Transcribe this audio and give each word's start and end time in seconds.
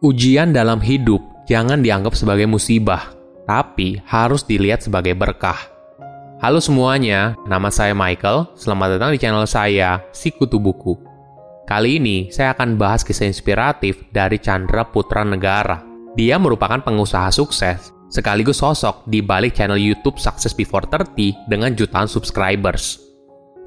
Ujian 0.00 0.56
dalam 0.56 0.80
hidup 0.80 1.20
jangan 1.44 1.84
dianggap 1.84 2.16
sebagai 2.16 2.48
musibah, 2.48 3.12
tapi 3.44 4.00
harus 4.08 4.40
dilihat 4.48 4.80
sebagai 4.80 5.12
berkah. 5.12 5.60
Halo 6.40 6.56
semuanya, 6.56 7.36
nama 7.44 7.68
saya 7.68 7.92
Michael. 7.92 8.48
Selamat 8.56 8.96
datang 8.96 9.12
di 9.12 9.20
channel 9.20 9.44
saya, 9.44 10.00
Sikutu 10.08 10.56
Buku. 10.56 10.96
Kali 11.68 12.00
ini 12.00 12.32
saya 12.32 12.56
akan 12.56 12.80
bahas 12.80 13.04
kisah 13.04 13.28
inspiratif 13.28 14.00
dari 14.08 14.40
Chandra 14.40 14.88
Putra 14.88 15.20
Negara. 15.20 15.84
Dia 16.16 16.40
merupakan 16.40 16.80
pengusaha 16.80 17.28
sukses, 17.28 17.92
sekaligus 18.08 18.64
sosok 18.64 19.04
di 19.04 19.20
balik 19.20 19.52
channel 19.52 19.76
YouTube 19.76 20.16
Success 20.16 20.56
Before 20.56 20.88
30 20.88 21.44
dengan 21.44 21.76
jutaan 21.76 22.08
subscribers. 22.08 23.04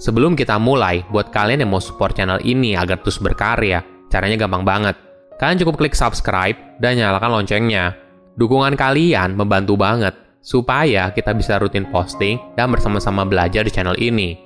Sebelum 0.01 0.33
kita 0.33 0.57
mulai, 0.57 1.05
buat 1.13 1.29
kalian 1.29 1.61
yang 1.61 1.77
mau 1.77 1.77
support 1.77 2.17
channel 2.17 2.41
ini 2.41 2.73
agar 2.73 3.05
terus 3.05 3.21
berkarya, 3.21 3.85
caranya 4.09 4.49
gampang 4.49 4.65
banget 4.65 5.12
Kalian 5.43 5.59
cukup 5.59 5.75
klik 5.75 5.91
subscribe 5.91 6.55
dan 6.79 6.95
nyalakan 6.95 7.43
loncengnya. 7.43 7.99
Dukungan 8.39 8.79
kalian 8.79 9.35
membantu 9.35 9.75
banget 9.75 10.15
supaya 10.39 11.11
kita 11.11 11.35
bisa 11.35 11.59
rutin 11.59 11.83
posting 11.91 12.39
dan 12.55 12.71
bersama-sama 12.71 13.27
belajar 13.27 13.67
di 13.67 13.71
channel 13.75 13.99
ini. 13.99 14.39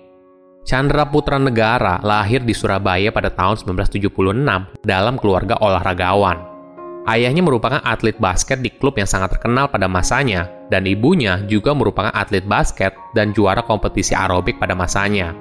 Chandra 0.66 1.06
Putra 1.06 1.38
Negara 1.38 2.02
lahir 2.02 2.42
di 2.42 2.50
Surabaya 2.50 3.14
pada 3.14 3.30
tahun 3.30 3.62
1976 3.78 4.10
dalam 4.82 5.22
keluarga 5.22 5.62
olahragawan. 5.62 6.42
Ayahnya 7.06 7.46
merupakan 7.46 7.78
atlet 7.86 8.18
basket 8.18 8.66
di 8.66 8.74
klub 8.74 8.98
yang 8.98 9.06
sangat 9.06 9.38
terkenal 9.38 9.70
pada 9.70 9.86
masanya, 9.86 10.50
dan 10.74 10.90
ibunya 10.90 11.46
juga 11.46 11.78
merupakan 11.78 12.10
atlet 12.10 12.42
basket 12.42 12.98
dan 13.14 13.38
juara 13.38 13.62
kompetisi 13.62 14.18
aerobik 14.18 14.58
pada 14.58 14.74
masanya. 14.74 15.38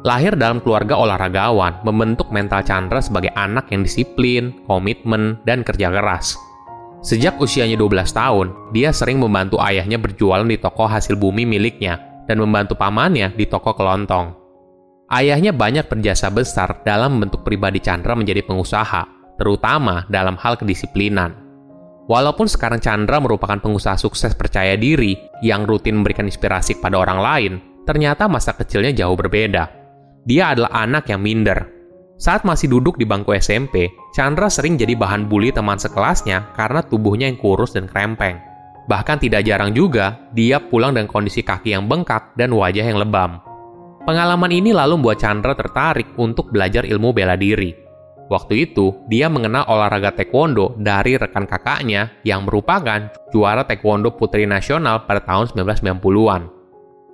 Lahir 0.00 0.32
dalam 0.32 0.64
keluarga 0.64 0.96
olahragawan, 0.96 1.84
membentuk 1.84 2.32
mental 2.32 2.64
Chandra 2.64 3.04
sebagai 3.04 3.28
anak 3.36 3.68
yang 3.68 3.84
disiplin, 3.84 4.64
komitmen, 4.64 5.36
dan 5.44 5.60
kerja 5.60 5.92
keras. 5.92 6.40
Sejak 7.04 7.36
usianya 7.36 7.76
12 7.76 8.12
tahun, 8.12 8.46
dia 8.72 8.96
sering 8.96 9.20
membantu 9.20 9.60
ayahnya 9.60 10.00
berjualan 10.00 10.48
di 10.48 10.56
toko 10.56 10.88
hasil 10.88 11.20
bumi 11.20 11.44
miliknya 11.44 12.00
dan 12.24 12.40
membantu 12.40 12.80
pamannya 12.80 13.36
di 13.36 13.44
toko 13.44 13.76
kelontong. 13.76 14.36
Ayahnya 15.12 15.52
banyak 15.52 15.84
berjasa 15.84 16.32
besar 16.32 16.80
dalam 16.80 17.20
membentuk 17.20 17.44
pribadi 17.44 17.80
Chandra 17.84 18.16
menjadi 18.16 18.40
pengusaha, 18.40 19.36
terutama 19.36 20.08
dalam 20.08 20.36
hal 20.40 20.56
kedisiplinan. 20.56 21.36
Walaupun 22.08 22.48
sekarang 22.48 22.80
Chandra 22.80 23.20
merupakan 23.20 23.60
pengusaha 23.60 24.00
sukses 24.00 24.32
percaya 24.32 24.80
diri 24.80 25.12
yang 25.44 25.68
rutin 25.68 26.00
memberikan 26.00 26.24
inspirasi 26.24 26.80
kepada 26.80 27.00
orang 27.00 27.20
lain, 27.20 27.52
ternyata 27.84 28.28
masa 28.28 28.56
kecilnya 28.56 28.92
jauh 28.96 29.16
berbeda. 29.16 29.79
Dia 30.28 30.52
adalah 30.52 30.72
anak 30.84 31.08
yang 31.08 31.24
minder. 31.24 31.80
Saat 32.20 32.44
masih 32.44 32.68
duduk 32.68 33.00
di 33.00 33.08
bangku 33.08 33.32
SMP, 33.32 33.88
Chandra 34.12 34.52
sering 34.52 34.76
jadi 34.76 34.92
bahan 34.92 35.24
bully 35.24 35.48
teman 35.56 35.80
sekelasnya 35.80 36.52
karena 36.52 36.84
tubuhnya 36.84 37.24
yang 37.24 37.40
kurus 37.40 37.72
dan 37.72 37.88
krempeng. 37.88 38.36
Bahkan 38.84 39.24
tidak 39.24 39.48
jarang 39.48 39.72
juga, 39.72 40.20
dia 40.36 40.60
pulang 40.60 40.92
dengan 40.92 41.08
kondisi 41.08 41.40
kaki 41.40 41.72
yang 41.72 41.88
bengkak 41.88 42.36
dan 42.36 42.52
wajah 42.52 42.84
yang 42.84 43.00
lebam. 43.00 43.40
Pengalaman 44.04 44.52
ini 44.52 44.76
lalu 44.76 45.00
membuat 45.00 45.24
Chandra 45.24 45.56
tertarik 45.56 46.12
untuk 46.20 46.52
belajar 46.52 46.84
ilmu 46.84 47.12
bela 47.16 47.40
diri. 47.40 47.72
Waktu 48.30 48.70
itu, 48.70 48.94
dia 49.10 49.26
mengenal 49.26 49.66
olahraga 49.66 50.14
taekwondo 50.14 50.78
dari 50.78 51.18
rekan 51.18 51.50
kakaknya 51.50 52.14
yang 52.22 52.46
merupakan 52.46 53.10
juara 53.34 53.66
taekwondo 53.66 54.14
putri 54.14 54.46
nasional 54.46 55.02
pada 55.02 55.24
tahun 55.26 55.50
1990-an. 55.50 56.42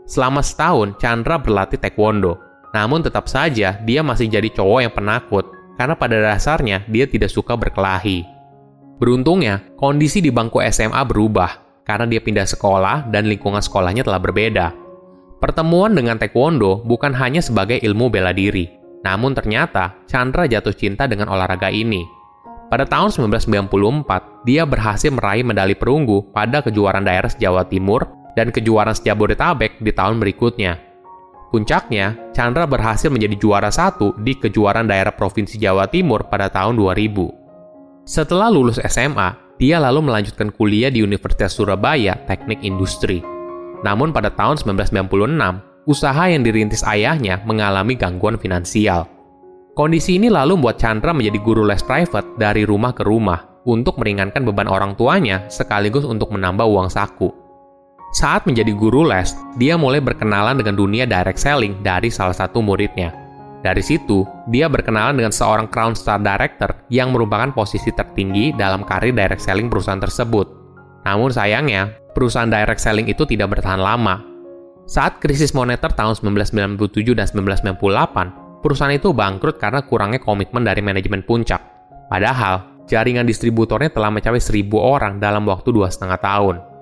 Selama 0.07 0.45
setahun, 0.45 0.95
Chandra 1.03 1.41
berlatih 1.41 1.81
taekwondo, 1.81 2.46
namun 2.75 3.03
tetap 3.05 3.31
saja 3.31 3.79
dia 3.83 4.01
masih 4.01 4.31
jadi 4.31 4.49
cowok 4.51 4.81
yang 4.87 4.95
penakut 4.95 5.45
karena 5.77 5.95
pada 5.95 6.17
dasarnya 6.19 6.83
dia 6.89 7.05
tidak 7.05 7.29
suka 7.29 7.55
berkelahi. 7.55 8.25
Beruntungnya, 8.97 9.61
kondisi 9.77 10.25
di 10.25 10.33
bangku 10.33 10.65
SMA 10.73 11.05
berubah 11.05 11.85
karena 11.85 12.09
dia 12.09 12.19
pindah 12.19 12.49
sekolah 12.49 13.13
dan 13.13 13.29
lingkungan 13.29 13.61
sekolahnya 13.61 14.03
telah 14.03 14.19
berbeda. 14.19 14.73
Pertemuan 15.37 15.93
dengan 15.93 16.17
taekwondo 16.17 16.81
bukan 16.83 17.13
hanya 17.13 17.45
sebagai 17.45 17.77
ilmu 17.77 18.09
bela 18.09 18.33
diri, 18.33 18.67
namun 19.05 19.37
ternyata 19.37 20.01
Chandra 20.09 20.49
jatuh 20.49 20.73
cinta 20.73 21.05
dengan 21.05 21.29
olahraga 21.29 21.69
ini. 21.69 22.03
Pada 22.67 22.83
tahun 22.83 23.15
1994, 23.15 24.43
dia 24.43 24.67
berhasil 24.67 25.13
meraih 25.15 25.47
medali 25.47 25.79
perunggu 25.79 26.35
pada 26.35 26.65
kejuaraan 26.67 27.07
daerah 27.07 27.31
Jawa 27.31 27.63
Timur 27.69 28.03
dan 28.35 28.51
kejuaraan 28.51 28.97
Jabodetabek 28.97 29.79
di 29.79 29.95
tahun 29.95 30.19
berikutnya. 30.19 30.86
Puncaknya, 31.55 32.35
Chandra 32.35 32.67
berhasil 32.67 33.07
menjadi 33.07 33.39
juara 33.39 33.71
satu 33.71 34.19
di 34.19 34.35
kejuaraan 34.35 34.91
daerah 34.91 35.15
Provinsi 35.15 35.57
Jawa 35.57 35.87
Timur 35.87 36.27
pada 36.27 36.51
tahun 36.51 36.75
2000. 36.75 38.07
Setelah 38.07 38.51
lulus 38.51 38.83
SMA, 38.83 39.47
dia 39.57 39.81
lalu 39.81 40.11
melanjutkan 40.11 40.53
kuliah 40.53 40.91
di 40.91 41.01
Universitas 41.01 41.55
Surabaya 41.55 42.19
Teknik 42.27 42.61
Industri. 42.67 43.25
Namun 43.87 44.11
pada 44.11 44.29
tahun 44.35 44.59
1996, 44.59 45.87
usaha 45.87 46.25
yang 46.27 46.43
dirintis 46.43 46.83
ayahnya 46.83 47.41
mengalami 47.47 47.95
gangguan 47.95 48.37
finansial. 48.37 49.07
Kondisi 49.77 50.17
ini 50.19 50.33
lalu 50.33 50.59
membuat 50.59 50.81
Chandra 50.81 51.13
menjadi 51.13 51.39
guru 51.41 51.63
les 51.63 51.85
private 51.85 52.37
dari 52.41 52.65
rumah 52.65 52.97
ke 52.97 53.05
rumah 53.05 53.63
untuk 53.69 54.01
meringankan 54.01 54.43
beban 54.43 54.67
orang 54.67 54.97
tuanya 54.97 55.45
sekaligus 55.53 56.03
untuk 56.09 56.33
menambah 56.33 56.65
uang 56.65 56.89
saku. 56.89 57.46
Saat 58.17 58.49
menjadi 58.49 58.73
guru 58.73 59.05
les, 59.05 59.37
dia 59.61 59.77
mulai 59.77 60.01
berkenalan 60.01 60.57
dengan 60.57 60.73
dunia 60.73 61.05
direct 61.05 61.37
selling 61.37 61.85
dari 61.85 62.09
salah 62.09 62.33
satu 62.33 62.65
muridnya. 62.65 63.13
Dari 63.61 63.85
situ, 63.85 64.25
dia 64.49 64.73
berkenalan 64.73 65.21
dengan 65.21 65.29
seorang 65.29 65.69
Crown 65.69 65.93
Star 65.93 66.17
Director 66.25 66.81
yang 66.89 67.13
merupakan 67.13 67.53
posisi 67.53 67.93
tertinggi 67.93 68.57
dalam 68.57 68.89
karir 68.89 69.13
direct 69.13 69.45
selling 69.45 69.69
perusahaan 69.69 70.01
tersebut. 70.01 70.49
Namun 71.05 71.29
sayangnya, 71.29 71.93
perusahaan 72.17 72.49
direct 72.49 72.81
selling 72.81 73.05
itu 73.05 73.29
tidak 73.29 73.53
bertahan 73.53 73.85
lama. 73.85 74.25
Saat 74.89 75.21
krisis 75.21 75.53
moneter 75.53 75.93
tahun 75.93 76.17
1997 76.17 77.13
dan 77.13 77.29
1998, 77.29 78.65
perusahaan 78.65 78.97
itu 78.97 79.13
bangkrut 79.13 79.61
karena 79.61 79.85
kurangnya 79.85 80.25
komitmen 80.25 80.65
dari 80.65 80.81
manajemen 80.81 81.21
puncak. 81.21 81.61
Padahal, 82.09 82.81
jaringan 82.89 83.29
distributornya 83.29 83.93
telah 83.93 84.09
mencapai 84.09 84.41
1000 84.41 84.73
orang 84.81 85.21
dalam 85.21 85.45
waktu 85.45 85.69
dua 85.69 85.93
setengah 85.93 86.17
tahun. 86.17 86.76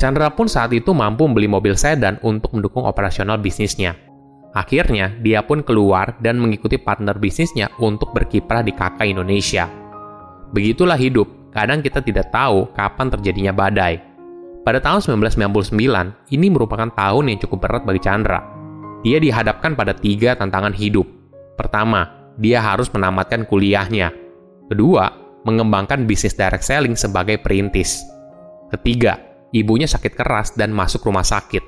Chandra 0.00 0.32
pun 0.32 0.48
saat 0.48 0.72
itu 0.72 0.96
mampu 0.96 1.28
membeli 1.28 1.44
mobil 1.44 1.76
sedan 1.76 2.16
untuk 2.24 2.56
mendukung 2.56 2.88
operasional 2.88 3.36
bisnisnya. 3.36 3.92
Akhirnya, 4.56 5.12
dia 5.20 5.44
pun 5.44 5.60
keluar 5.60 6.16
dan 6.24 6.40
mengikuti 6.40 6.80
partner 6.80 7.20
bisnisnya 7.20 7.68
untuk 7.76 8.16
berkiprah 8.16 8.64
di 8.64 8.72
kakak 8.72 9.04
Indonesia. 9.04 9.68
Begitulah 10.56 10.96
hidup, 10.96 11.52
kadang 11.52 11.84
kita 11.84 12.00
tidak 12.00 12.32
tahu 12.32 12.72
kapan 12.72 13.12
terjadinya 13.12 13.52
badai. 13.52 14.00
Pada 14.64 14.80
tahun 14.80 15.04
1999, 15.20 15.76
ini 16.32 16.46
merupakan 16.48 16.88
tahun 16.90 17.30
yang 17.30 17.38
cukup 17.44 17.68
berat 17.68 17.84
bagi 17.84 18.00
Chandra. 18.00 18.40
Dia 19.04 19.20
dihadapkan 19.20 19.76
pada 19.76 19.92
tiga 19.92 20.32
tantangan 20.32 20.72
hidup. 20.72 21.04
Pertama, 21.60 22.32
dia 22.40 22.64
harus 22.64 22.88
menamatkan 22.88 23.44
kuliahnya. 23.44 24.10
Kedua, 24.72 25.12
mengembangkan 25.44 26.08
bisnis 26.08 26.34
direct 26.34 26.64
selling 26.64 26.96
sebagai 26.96 27.36
perintis. 27.38 28.00
Ketiga, 28.74 29.29
ibunya 29.50 29.86
sakit 29.86 30.14
keras 30.14 30.54
dan 30.54 30.74
masuk 30.74 31.06
rumah 31.06 31.26
sakit. 31.26 31.62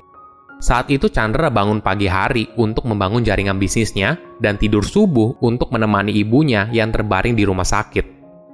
Saat 0.63 0.87
itu 0.87 1.11
Chandra 1.11 1.51
bangun 1.51 1.83
pagi 1.83 2.07
hari 2.07 2.47
untuk 2.55 2.87
membangun 2.87 3.19
jaringan 3.19 3.59
bisnisnya 3.59 4.15
dan 4.39 4.55
tidur 4.55 4.79
subuh 4.79 5.35
untuk 5.43 5.67
menemani 5.75 6.15
ibunya 6.15 6.71
yang 6.71 6.87
terbaring 6.87 7.35
di 7.35 7.43
rumah 7.43 7.67
sakit. 7.67 8.05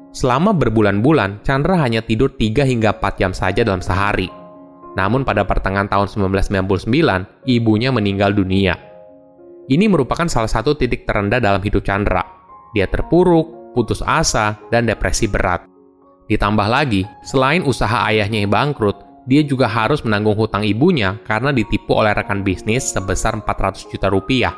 Selama 0.10 0.58
berbulan-bulan, 0.58 1.46
Chandra 1.46 1.78
hanya 1.86 2.02
tidur 2.02 2.34
3 2.34 2.66
hingga 2.66 2.98
4 2.98 3.22
jam 3.22 3.30
saja 3.30 3.62
dalam 3.62 3.86
sehari. 3.86 4.26
Namun 4.98 5.22
pada 5.22 5.46
pertengahan 5.46 5.86
tahun 5.86 6.10
1999, 6.10 7.46
ibunya 7.46 7.94
meninggal 7.94 8.34
dunia. 8.34 8.74
Ini 9.70 9.86
merupakan 9.86 10.26
salah 10.26 10.50
satu 10.50 10.74
titik 10.74 11.06
terendah 11.06 11.38
dalam 11.38 11.62
hidup 11.62 11.86
Chandra. 11.86 12.26
Dia 12.74 12.90
terpuruk, 12.90 13.78
putus 13.78 14.02
asa, 14.02 14.58
dan 14.74 14.90
depresi 14.90 15.30
berat. 15.30 15.70
Ditambah 16.26 16.66
lagi, 16.66 17.06
selain 17.22 17.62
usaha 17.62 18.02
ayahnya 18.10 18.42
yang 18.42 18.50
bangkrut, 18.50 18.98
dia 19.26 19.42
juga 19.44 19.68
harus 19.68 20.06
menanggung 20.06 20.38
hutang 20.38 20.64
ibunya 20.64 21.20
karena 21.28 21.52
ditipu 21.52 21.98
oleh 21.98 22.16
rekan 22.16 22.46
bisnis 22.46 22.94
sebesar 22.94 23.36
400 23.36 23.90
juta 23.92 24.08
rupiah. 24.08 24.56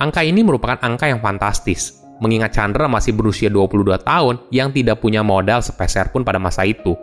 Angka 0.00 0.24
ini 0.26 0.42
merupakan 0.42 0.80
angka 0.80 1.06
yang 1.06 1.22
fantastis, 1.22 2.02
mengingat 2.18 2.54
Chandra 2.54 2.90
masih 2.90 3.14
berusia 3.14 3.52
22 3.52 4.00
tahun 4.02 4.34
yang 4.50 4.74
tidak 4.74 4.98
punya 5.02 5.22
modal 5.22 5.62
sepeser 5.62 6.10
pun 6.10 6.26
pada 6.26 6.40
masa 6.40 6.66
itu. 6.66 6.98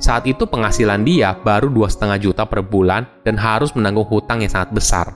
Saat 0.00 0.24
itu 0.24 0.48
penghasilan 0.48 1.04
dia 1.04 1.36
baru 1.36 1.68
2,5 1.68 2.16
juta 2.18 2.48
per 2.48 2.64
bulan 2.64 3.04
dan 3.22 3.36
harus 3.36 3.76
menanggung 3.76 4.08
hutang 4.08 4.40
yang 4.40 4.48
sangat 4.48 4.72
besar. 4.72 5.06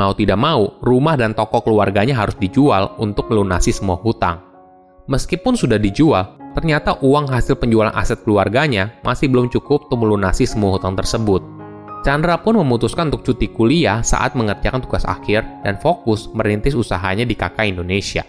Mau 0.00 0.16
tidak 0.16 0.40
mau, 0.40 0.80
rumah 0.80 1.14
dan 1.20 1.36
toko 1.36 1.60
keluarganya 1.60 2.16
harus 2.16 2.32
dijual 2.40 2.96
untuk 2.96 3.28
melunasi 3.28 3.68
semua 3.76 4.00
hutang. 4.00 4.49
Meskipun 5.10 5.58
sudah 5.58 5.76
dijual, 5.76 6.40
Ternyata 6.50 6.98
uang 6.98 7.30
hasil 7.30 7.54
penjualan 7.62 7.94
aset 7.94 8.26
keluarganya 8.26 8.90
masih 9.06 9.30
belum 9.30 9.46
cukup 9.54 9.86
untuk 9.86 10.02
melunasi 10.02 10.50
semua 10.50 10.74
hutang 10.74 10.98
tersebut. 10.98 11.46
Chandra 12.02 12.40
pun 12.40 12.56
memutuskan 12.58 13.12
untuk 13.12 13.22
cuti 13.22 13.52
kuliah 13.52 14.00
saat 14.00 14.32
mengerjakan 14.32 14.82
tugas 14.82 15.04
akhir 15.04 15.44
dan 15.62 15.76
fokus 15.78 16.32
merintis 16.32 16.74
usahanya 16.74 17.28
di 17.28 17.36
kakak 17.36 17.70
Indonesia. 17.70 18.24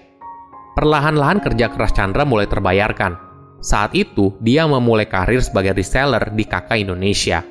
Perlahan-lahan 0.76 1.40
kerja 1.40 1.72
keras 1.72 1.96
Chandra 1.96 2.28
mulai 2.28 2.46
terbayarkan. 2.46 3.32
Saat 3.64 3.96
itu, 3.96 4.36
dia 4.44 4.68
memulai 4.68 5.08
karir 5.08 5.40
sebagai 5.42 5.78
reseller 5.78 6.30
di 6.36 6.44
kakak 6.46 6.78
Indonesia. 6.78 7.42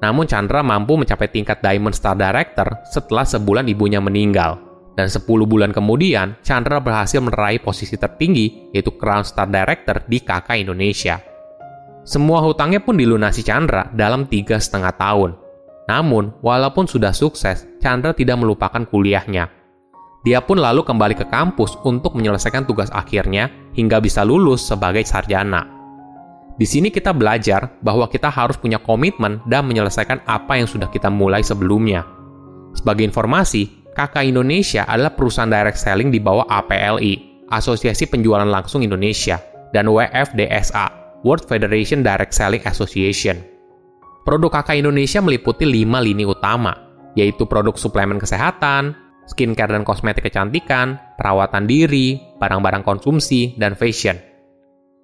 Namun 0.00 0.28
Chandra 0.28 0.60
mampu 0.62 0.94
mencapai 1.00 1.32
tingkat 1.32 1.64
Diamond 1.64 1.96
Star 1.96 2.14
Director 2.14 2.86
setelah 2.92 3.24
sebulan 3.24 3.66
ibunya 3.66 3.98
meninggal. 3.98 4.69
Dan 4.98 5.06
10 5.06 5.26
bulan 5.46 5.70
kemudian, 5.70 6.36
Chandra 6.42 6.82
berhasil 6.82 7.22
meraih 7.22 7.62
posisi 7.62 7.94
tertinggi, 7.94 8.70
yaitu 8.74 8.94
Crown 8.98 9.22
Star 9.22 9.46
Director 9.46 10.02
di 10.10 10.18
kakak 10.20 10.60
Indonesia. 10.60 11.22
Semua 12.02 12.42
hutangnya 12.42 12.82
pun 12.82 12.98
dilunasi 12.98 13.46
Chandra 13.46 13.86
dalam 13.94 14.26
tiga 14.26 14.58
setengah 14.58 14.92
tahun. 14.98 15.30
Namun, 15.86 16.38
walaupun 16.42 16.90
sudah 16.90 17.14
sukses, 17.14 17.66
Chandra 17.78 18.14
tidak 18.14 18.38
melupakan 18.38 18.82
kuliahnya. 18.82 19.50
Dia 20.20 20.44
pun 20.44 20.60
lalu 20.60 20.84
kembali 20.84 21.16
ke 21.16 21.26
kampus 21.32 21.80
untuk 21.80 22.12
menyelesaikan 22.12 22.68
tugas 22.68 22.92
akhirnya 22.92 23.48
hingga 23.72 24.04
bisa 24.04 24.20
lulus 24.20 24.60
sebagai 24.68 25.00
sarjana. 25.08 25.64
Di 26.60 26.68
sini 26.68 26.92
kita 26.92 27.16
belajar 27.16 27.80
bahwa 27.80 28.04
kita 28.04 28.28
harus 28.28 28.60
punya 28.60 28.76
komitmen 28.76 29.40
dan 29.48 29.64
menyelesaikan 29.64 30.28
apa 30.28 30.60
yang 30.60 30.68
sudah 30.68 30.92
kita 30.92 31.08
mulai 31.08 31.40
sebelumnya. 31.40 32.04
Sebagai 32.76 33.08
informasi, 33.08 33.79
Kakak 33.90 34.22
Indonesia 34.22 34.86
adalah 34.86 35.10
perusahaan 35.18 35.50
direct 35.50 35.78
selling 35.78 36.14
di 36.14 36.22
bawah 36.22 36.46
APLI, 36.46 37.46
Asosiasi 37.50 38.06
Penjualan 38.06 38.46
Langsung 38.46 38.86
Indonesia, 38.86 39.42
dan 39.74 39.90
WFDSA, 39.90 41.18
World 41.26 41.50
Federation 41.50 42.06
Direct 42.06 42.30
Selling 42.30 42.62
Association. 42.62 43.42
Produk 44.22 44.62
Kakak 44.62 44.78
Indonesia 44.78 45.18
meliputi 45.18 45.66
lima 45.66 45.98
lini 45.98 46.22
utama, 46.22 46.70
yaitu 47.18 47.50
produk 47.50 47.74
suplemen 47.74 48.22
kesehatan, 48.22 48.94
skincare 49.26 49.74
dan 49.74 49.82
kosmetik 49.82 50.30
kecantikan, 50.30 50.94
perawatan 51.18 51.66
diri, 51.66 52.22
barang-barang 52.38 52.86
konsumsi, 52.86 53.58
dan 53.58 53.74
fashion. 53.74 54.14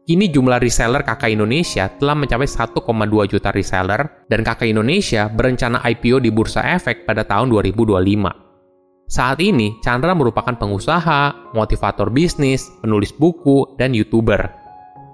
Kini 0.06 0.30
jumlah 0.30 0.62
reseller 0.62 1.02
kakak 1.02 1.34
Indonesia 1.34 1.90
telah 1.90 2.14
mencapai 2.14 2.46
1,2 2.46 2.78
juta 3.26 3.50
reseller 3.50 4.22
dan 4.30 4.46
kakak 4.46 4.70
Indonesia 4.70 5.26
berencana 5.26 5.82
IPO 5.82 6.22
di 6.22 6.30
Bursa 6.30 6.62
Efek 6.62 7.02
pada 7.02 7.26
tahun 7.26 7.50
2025. 7.50 8.45
Saat 9.06 9.38
ini, 9.38 9.78
Chandra 9.86 10.18
merupakan 10.18 10.50
pengusaha, 10.58 11.54
motivator 11.54 12.10
bisnis, 12.10 12.66
penulis 12.82 13.14
buku, 13.14 13.78
dan 13.78 13.94
YouTuber. 13.94 14.50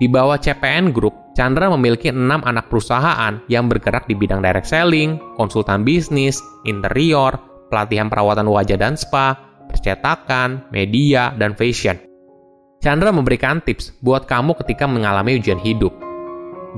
Di 0.00 0.09
bawah 0.09 0.41
CPN 0.41 0.97
Group, 0.97 1.12
Chandra 1.37 1.69
memiliki 1.69 2.09
enam 2.09 2.41
anak 2.49 2.73
perusahaan 2.73 3.37
yang 3.53 3.69
bergerak 3.69 4.09
di 4.09 4.17
bidang 4.17 4.41
direct 4.41 4.65
selling, 4.65 5.21
konsultan 5.37 5.85
bisnis, 5.85 6.41
interior, 6.65 7.37
pelatihan 7.69 8.09
perawatan 8.09 8.49
wajah 8.49 8.81
dan 8.81 8.97
spa, 8.97 9.37
percetakan, 9.69 10.65
media, 10.73 11.37
dan 11.37 11.53
fashion. 11.53 12.00
Chandra 12.81 13.12
memberikan 13.12 13.61
tips 13.61 13.93
buat 14.00 14.25
kamu 14.25 14.56
ketika 14.65 14.89
mengalami 14.89 15.37
ujian 15.37 15.61
hidup. 15.61 15.93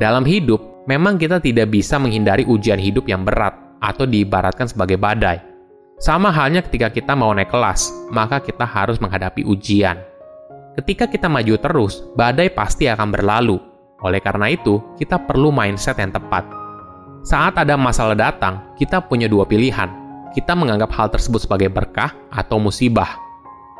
Dalam 0.02 0.26
hidup, 0.26 0.82
memang 0.90 1.14
kita 1.14 1.38
tidak 1.38 1.70
bisa 1.70 1.94
menghindari 2.02 2.42
ujian 2.42 2.82
hidup 2.82 3.06
yang 3.06 3.22
berat 3.22 3.54
atau 3.78 4.02
diibaratkan 4.02 4.66
sebagai 4.66 4.98
badai. 4.98 5.53
Sama 6.02 6.34
halnya 6.34 6.58
ketika 6.66 6.90
kita 6.90 7.14
mau 7.14 7.30
naik 7.30 7.54
kelas, 7.54 7.94
maka 8.10 8.42
kita 8.42 8.66
harus 8.66 8.98
menghadapi 8.98 9.46
ujian. 9.46 9.94
Ketika 10.74 11.06
kita 11.06 11.30
maju 11.30 11.54
terus, 11.54 12.02
badai 12.18 12.50
pasti 12.50 12.90
akan 12.90 13.14
berlalu. 13.14 13.62
Oleh 14.02 14.18
karena 14.18 14.50
itu, 14.50 14.82
kita 14.98 15.22
perlu 15.22 15.54
mindset 15.54 16.02
yang 16.02 16.10
tepat. 16.10 16.42
Saat 17.22 17.56
ada 17.62 17.78
masalah 17.78 18.18
datang, 18.18 18.74
kita 18.74 18.98
punya 19.06 19.30
dua 19.30 19.46
pilihan, 19.46 19.86
kita 20.34 20.58
menganggap 20.58 20.90
hal 20.98 21.08
tersebut 21.14 21.46
sebagai 21.46 21.70
berkah 21.70 22.10
atau 22.34 22.58
musibah. 22.58 23.14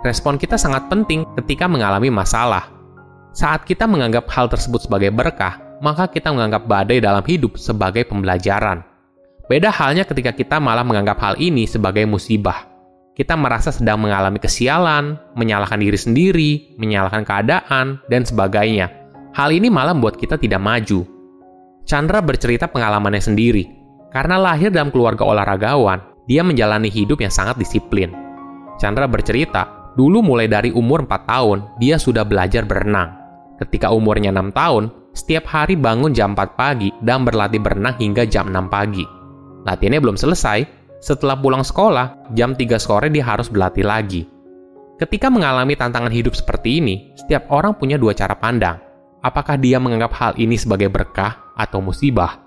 Respon 0.06 0.38
kita 0.38 0.55
sangat 0.55 0.87
penting 0.87 1.26
ketika 1.43 1.67
mengalami 1.67 2.14
masalah. 2.14 2.70
Saat 3.34 3.67
kita 3.67 3.90
menganggap 3.90 4.31
hal 4.31 4.46
tersebut 4.46 4.87
sebagai 4.87 5.10
berkah, 5.10 5.58
maka 5.82 6.06
kita 6.06 6.31
menganggap 6.31 6.70
badai 6.70 7.02
dalam 7.02 7.26
hidup 7.26 7.58
sebagai 7.58 8.06
pembelajaran. 8.06 8.94
Beda 9.44 9.69
halnya 9.69 10.08
ketika 10.08 10.32
kita 10.32 10.56
malah 10.56 10.81
menganggap 10.81 11.20
hal 11.20 11.35
ini 11.37 11.69
sebagai 11.69 12.08
musibah. 12.08 12.64
Kita 13.12 13.37
merasa 13.37 13.70
sedang 13.70 14.00
mengalami 14.00 14.41
kesialan, 14.41 15.20
menyalahkan 15.37 15.79
diri 15.79 15.99
sendiri, 16.00 16.50
menyalahkan 16.81 17.23
keadaan, 17.23 18.00
dan 18.08 18.25
sebagainya. 18.25 18.91
Hal 19.37 19.52
ini 19.52 19.69
malah 19.69 19.93
membuat 19.93 20.17
kita 20.17 20.41
tidak 20.41 20.58
maju. 20.64 21.06
Chandra 21.85 22.25
bercerita 22.25 22.67
pengalamannya 22.67 23.20
sendiri. 23.20 23.69
Karena 24.11 24.41
lahir 24.41 24.73
dalam 24.73 24.88
keluarga 24.88 25.29
olahragawan, 25.29 26.25
dia 26.25 26.41
menjalani 26.41 26.88
hidup 26.88 27.20
yang 27.20 27.31
sangat 27.31 27.61
disiplin. 27.61 28.11
Chandra 28.81 29.05
bercerita, 29.05 29.93
dulu 29.94 30.25
mulai 30.25 30.49
dari 30.49 30.73
umur 30.73 31.05
4 31.05 31.29
tahun, 31.29 31.58
dia 31.79 32.00
sudah 32.00 32.25
belajar 32.25 32.64
berenang. 32.64 33.14
Ketika 33.61 33.93
umurnya 33.93 34.32
6 34.32 34.50
tahun, 34.56 34.85
setiap 35.14 35.46
hari 35.46 35.79
bangun 35.79 36.11
jam 36.11 36.35
4 36.35 36.58
pagi 36.58 36.91
dan 37.05 37.23
berlatih 37.23 37.62
berenang 37.62 37.94
hingga 38.00 38.26
jam 38.26 38.50
6 38.50 38.67
pagi. 38.67 39.13
Latihannya 39.64 40.00
belum 40.00 40.16
selesai, 40.20 40.64
setelah 41.00 41.37
pulang 41.37 41.61
sekolah, 41.61 42.32
jam 42.32 42.56
3 42.56 42.81
sore 42.81 43.12
dia 43.12 43.25
harus 43.25 43.52
berlatih 43.52 43.84
lagi. 43.84 44.22
Ketika 44.96 45.28
mengalami 45.28 45.75
tantangan 45.75 46.08
hidup 46.08 46.32
seperti 46.32 46.81
ini, 46.81 47.12
setiap 47.19 47.50
orang 47.50 47.75
punya 47.75 47.99
dua 47.99 48.14
cara 48.14 48.38
pandang. 48.38 48.78
Apakah 49.25 49.58
dia 49.58 49.82
menganggap 49.82 50.12
hal 50.16 50.32
ini 50.38 50.55
sebagai 50.55 50.87
berkah 50.88 51.52
atau 51.58 51.82
musibah? 51.82 52.40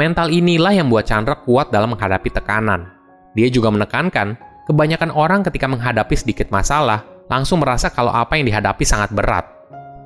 Mental 0.00 0.32
inilah 0.32 0.72
yang 0.72 0.88
membuat 0.88 1.04
Chandra 1.04 1.36
kuat 1.44 1.68
dalam 1.68 1.92
menghadapi 1.92 2.32
tekanan. 2.32 2.88
Dia 3.36 3.52
juga 3.52 3.68
menekankan, 3.68 4.40
kebanyakan 4.64 5.12
orang 5.12 5.44
ketika 5.44 5.68
menghadapi 5.68 6.16
sedikit 6.16 6.48
masalah, 6.48 7.04
langsung 7.28 7.60
merasa 7.60 7.92
kalau 7.92 8.08
apa 8.08 8.40
yang 8.40 8.48
dihadapi 8.48 8.84
sangat 8.88 9.12
berat. 9.12 9.44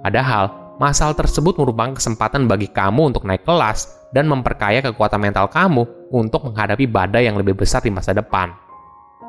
Padahal, 0.03 0.66
masalah 0.77 1.17
tersebut 1.17 1.57
merupakan 1.57 1.97
kesempatan 1.97 2.45
bagi 2.49 2.69
kamu 2.69 3.13
untuk 3.15 3.25
naik 3.25 3.45
kelas 3.45 4.09
dan 4.13 4.29
memperkaya 4.29 4.81
kekuatan 4.85 5.21
mental 5.21 5.49
kamu 5.49 5.85
untuk 6.13 6.49
menghadapi 6.49 6.87
badai 6.89 7.29
yang 7.29 7.37
lebih 7.37 7.57
besar 7.57 7.83
di 7.83 7.93
masa 7.93 8.13
depan. 8.13 8.53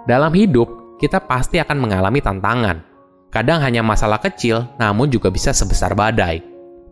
Dalam 0.07 0.31
hidup, 0.31 0.99
kita 1.01 1.23
pasti 1.23 1.59
akan 1.59 1.77
mengalami 1.77 2.23
tantangan. 2.23 2.83
Kadang 3.27 3.59
hanya 3.59 3.83
masalah 3.83 4.23
kecil, 4.23 4.63
namun 4.79 5.11
juga 5.11 5.27
bisa 5.27 5.51
sebesar 5.51 5.91
badai. 5.91 6.39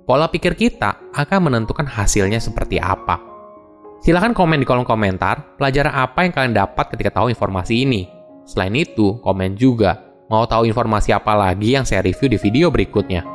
Pola 0.06 0.30
pikir 0.30 0.54
kita 0.54 1.16
akan 1.16 1.50
menentukan 1.50 1.88
hasilnya 1.88 2.38
seperti 2.38 2.78
apa. 2.78 3.18
Silahkan 4.06 4.38
komen 4.38 4.62
di 4.62 4.68
kolom 4.68 4.86
komentar 4.86 5.58
pelajaran 5.58 5.90
apa 5.90 6.28
yang 6.28 6.34
kalian 6.36 6.54
dapat 6.54 6.94
ketika 6.94 7.18
tahu 7.18 7.34
informasi 7.34 7.88
ini. 7.88 8.06
Selain 8.46 8.76
itu, 8.78 9.18
komen 9.26 9.58
juga 9.58 9.98
mau 10.30 10.46
tahu 10.46 10.70
informasi 10.70 11.10
apa 11.10 11.34
lagi 11.34 11.74
yang 11.74 11.90
saya 11.90 12.06
review 12.06 12.30
di 12.30 12.38
video 12.38 12.70
berikutnya. 12.70 13.35